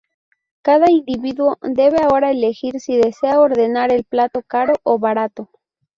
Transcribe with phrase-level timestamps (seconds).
[0.63, 5.51] Cada individuo debe ahora elegir si desea ordenar el plato caro o barato.